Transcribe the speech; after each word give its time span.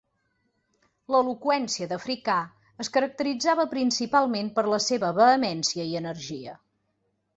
L'eloqüència 1.15 1.89
d'Africà 1.91 2.37
es 2.85 2.91
caracteritzava 2.95 3.67
principalment 3.77 4.49
per 4.57 4.65
la 4.75 4.81
seva 4.87 5.13
vehemència 5.21 5.87
i 5.93 5.97
energia. 6.01 6.57